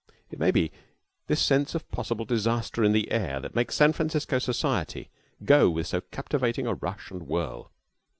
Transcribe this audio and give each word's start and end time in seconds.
It 0.31 0.39
may 0.39 0.49
be 0.49 0.71
this 1.27 1.39
sense 1.39 1.75
of 1.75 1.87
possible 1.91 2.25
disaster 2.25 2.83
in 2.83 2.91
the 2.91 3.11
air 3.11 3.39
that 3.39 3.53
makes 3.53 3.75
San 3.75 3.93
Francisco 3.93 4.39
society 4.39 5.11
go 5.45 5.69
with 5.69 5.85
so 5.85 6.01
captivating 6.01 6.65
a 6.65 6.73
rush 6.73 7.11
and 7.11 7.27
whirl. 7.27 7.71